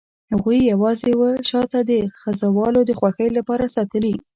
هغوی 0.31 0.57
یې 0.61 0.69
یوازې 0.73 1.11
وه 1.19 1.29
شاته 1.49 1.79
د 1.89 1.91
خزهوالو 2.21 2.81
د 2.85 2.91
خوښۍ 2.99 3.29
لپاره 3.37 3.65
ساتلي. 3.75 4.15